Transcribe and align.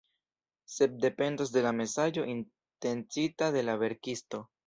Sed 0.75 0.95
dependas 1.03 1.51
de 1.57 1.63
la 1.65 1.73
mesaĝo 1.81 2.25
intencita 2.33 3.53
de 3.59 3.65
la 3.69 3.79
verkisto. 3.85 4.43